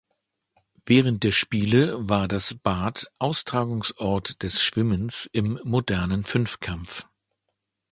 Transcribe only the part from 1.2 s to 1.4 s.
der